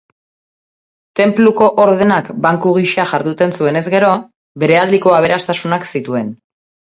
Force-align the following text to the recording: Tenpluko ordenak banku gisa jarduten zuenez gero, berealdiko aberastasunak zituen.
Tenpluko 1.19 1.65
ordenak 1.83 2.31
banku 2.45 2.71
gisa 2.79 3.05
jarduten 3.13 3.53
zuenez 3.61 3.83
gero, 3.95 4.11
berealdiko 4.63 5.15
aberastasunak 5.19 5.89
zituen. 5.93 6.33